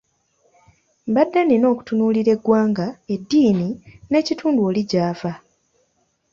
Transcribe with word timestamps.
Mbadde 1.09 1.39
nnina 1.43 1.65
okutunuulira 1.73 2.29
eggwanga, 2.35 2.87
eddiini 3.13 3.69
n’ekitundu 4.09 4.59
oli 4.69 4.81
gy’ava. 4.89 5.31